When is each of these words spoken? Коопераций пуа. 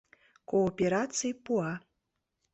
Коопераций 0.49 1.33
пуа. 1.43 1.71